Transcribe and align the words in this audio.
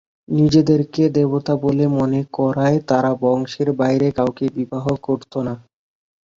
নিজেদেরকে 0.31 1.03
দেবতা 1.11 1.53
বলে 1.57 1.85
মনে 1.97 2.21
করায় 2.37 2.77
তারা 2.89 3.11
বংশের 3.23 3.69
বাইরে 3.79 4.07
কাউকে 4.17 4.45
বিবাহ 4.57 4.85
করত 5.05 5.33
না। 5.47 5.53